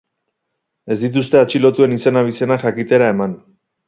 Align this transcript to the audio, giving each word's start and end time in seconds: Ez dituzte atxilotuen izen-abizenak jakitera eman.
Ez 0.95 0.95
dituzte 1.03 1.37
atxilotuen 1.41 1.93
izen-abizenak 1.97 2.65
jakitera 2.69 3.11
eman. 3.17 3.37